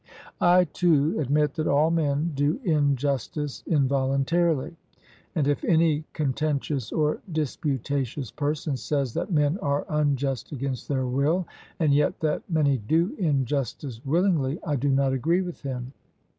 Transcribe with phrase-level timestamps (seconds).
[0.41, 4.75] I too admit that all men do injustice involuntarily,
[5.35, 11.45] and if any contentious or disputatious person says that men are unjust against their will,
[11.79, 15.93] and yet that many do injustice willingly, I do not agree with him.